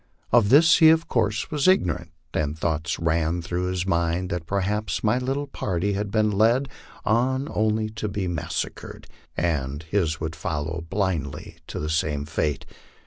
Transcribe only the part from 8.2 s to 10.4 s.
massacred, and his would